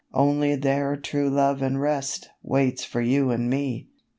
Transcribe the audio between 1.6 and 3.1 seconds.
and rest Waits for